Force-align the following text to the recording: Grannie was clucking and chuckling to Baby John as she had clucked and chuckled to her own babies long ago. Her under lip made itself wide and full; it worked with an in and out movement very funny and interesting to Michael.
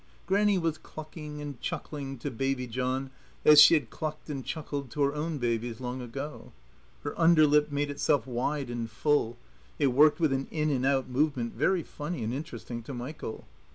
Grannie 0.25 0.57
was 0.57 0.79
clucking 0.79 1.39
and 1.41 1.61
chuckling 1.61 2.17
to 2.17 2.31
Baby 2.31 2.65
John 2.65 3.11
as 3.45 3.61
she 3.61 3.75
had 3.75 3.91
clucked 3.91 4.31
and 4.31 4.43
chuckled 4.43 4.89
to 4.89 5.03
her 5.03 5.13
own 5.13 5.37
babies 5.37 5.79
long 5.79 6.01
ago. 6.01 6.53
Her 7.03 7.13
under 7.19 7.45
lip 7.45 7.71
made 7.71 7.91
itself 7.91 8.25
wide 8.25 8.71
and 8.71 8.89
full; 8.89 9.37
it 9.77 9.93
worked 9.93 10.19
with 10.19 10.33
an 10.33 10.47
in 10.49 10.71
and 10.71 10.87
out 10.87 11.07
movement 11.07 11.53
very 11.53 11.83
funny 11.83 12.23
and 12.23 12.33
interesting 12.33 12.81
to 12.81 12.95
Michael. 12.95 13.45